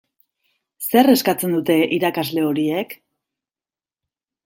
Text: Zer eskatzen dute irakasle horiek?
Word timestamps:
Zer 0.85 1.09
eskatzen 1.17 1.53
dute 1.57 1.77
irakasle 1.99 2.49
horiek? 2.53 2.99